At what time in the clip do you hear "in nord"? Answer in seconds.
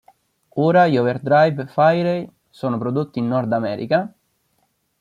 3.19-3.51